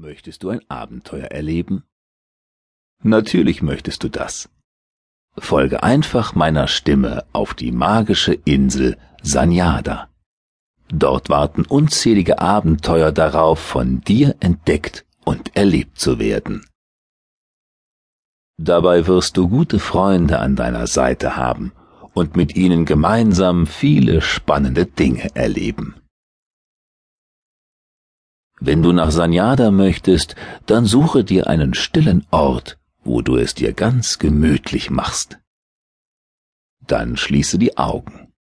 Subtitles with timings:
[0.00, 1.84] Möchtest du ein Abenteuer erleben?
[3.02, 4.48] Natürlich möchtest du das.
[5.36, 10.08] Folge einfach meiner Stimme auf die magische Insel Sanyada.
[10.88, 16.64] Dort warten unzählige Abenteuer darauf, von dir entdeckt und erlebt zu werden.
[18.58, 21.72] Dabei wirst du gute Freunde an deiner Seite haben
[22.14, 26.00] und mit ihnen gemeinsam viele spannende Dinge erleben.
[28.60, 30.36] Wenn du nach Sanyada möchtest,
[30.66, 35.38] dann suche dir einen stillen Ort, wo du es dir ganz gemütlich machst.
[36.86, 38.32] Dann schließe die Augen.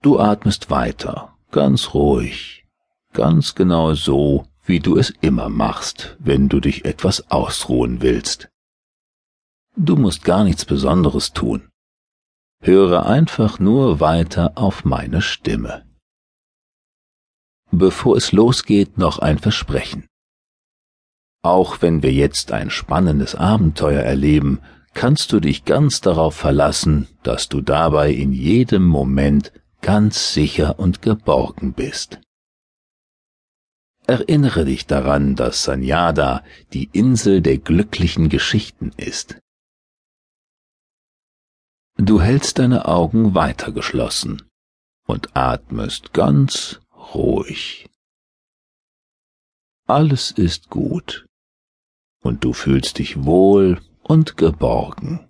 [0.00, 2.66] Du atmest weiter, ganz ruhig,
[3.12, 8.48] ganz genau so, wie du es immer machst, wenn du dich etwas ausruhen willst.
[9.76, 11.68] Du musst gar nichts Besonderes tun.
[12.60, 15.87] Höre einfach nur weiter auf meine Stimme.
[17.70, 20.06] Bevor es losgeht, noch ein Versprechen.
[21.42, 24.60] Auch wenn wir jetzt ein spannendes Abenteuer erleben,
[24.94, 31.02] kannst du dich ganz darauf verlassen, dass du dabei in jedem Moment ganz sicher und
[31.02, 32.20] geborgen bist.
[34.06, 39.38] Erinnere dich daran, dass Sanyada die Insel der glücklichen Geschichten ist.
[41.98, 44.42] Du hältst deine Augen weiter geschlossen
[45.06, 46.80] und atmest ganz
[47.14, 47.88] ruhig.
[49.86, 51.26] Alles ist gut
[52.20, 55.28] und du fühlst dich wohl und geborgen.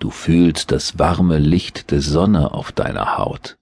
[0.00, 3.58] Du fühlst das warme Licht der Sonne auf deiner Haut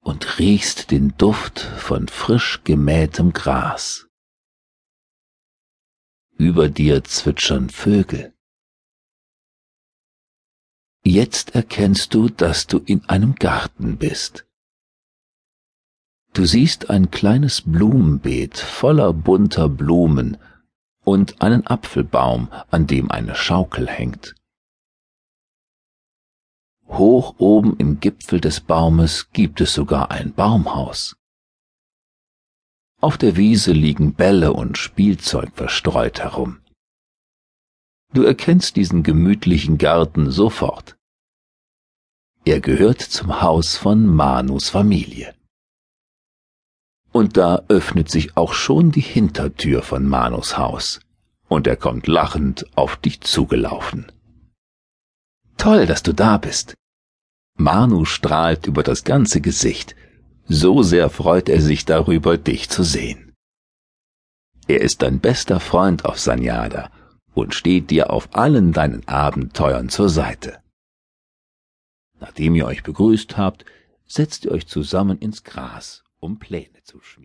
[0.00, 4.08] und riechst den Duft von frisch gemähtem Gras.
[6.36, 8.33] Über dir zwitschern Vögel.
[11.06, 14.46] Jetzt erkennst du, dass du in einem Garten bist.
[16.32, 20.38] Du siehst ein kleines Blumenbeet voller bunter Blumen
[21.04, 24.34] und einen Apfelbaum, an dem eine Schaukel hängt.
[26.88, 31.16] Hoch oben im Gipfel des Baumes gibt es sogar ein Baumhaus.
[33.00, 36.60] Auf der Wiese liegen Bälle und Spielzeug verstreut herum.
[38.14, 40.96] Du erkennst diesen gemütlichen Garten sofort.
[42.46, 45.34] Er gehört zum Haus von Manus Familie.
[47.10, 51.00] Und da öffnet sich auch schon die Hintertür von Manus Haus,
[51.48, 54.12] und er kommt lachend auf dich zugelaufen.
[55.56, 56.74] Toll, dass du da bist.
[57.56, 59.96] Manu strahlt über das ganze Gesicht,
[60.46, 63.32] so sehr freut er sich darüber, dich zu sehen.
[64.66, 66.90] Er ist dein bester Freund auf Sanyada
[67.32, 70.58] und steht dir auf allen deinen Abenteuern zur Seite.
[72.24, 73.66] Nachdem ihr euch begrüßt habt,
[74.06, 77.24] setzt ihr euch zusammen ins Gras, um Pläne zu schmieden.